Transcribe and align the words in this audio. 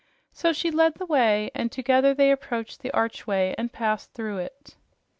So 0.33 0.51
she 0.51 0.71
led 0.71 0.95
the 0.95 1.05
way, 1.05 1.51
and 1.53 1.71
together 1.71 2.15
they 2.15 2.31
approached 2.31 2.79
the 2.79 2.89
archway 2.89 3.53
and 3.55 3.71
passed 3.71 4.13
through 4.15 4.39
it. 4.39 4.75